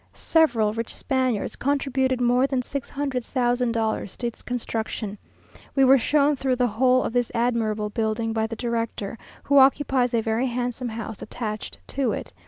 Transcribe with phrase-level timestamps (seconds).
[0.15, 5.19] Several rich Spaniards contributed more than six hundred thousand dollars to its construction.
[5.75, 10.15] We were shown through the whole of this admirable building by the director, who occupies
[10.15, 12.33] a very handsome house attached to it.